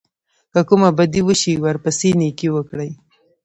[0.53, 2.91] که کومه بدي وشي ورپسې نېکي وکړئ.